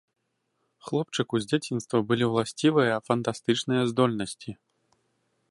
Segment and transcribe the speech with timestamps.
[0.85, 4.51] Хлопчыку з дзяцінства былі ўласцівыя фантастычныя здольнасці.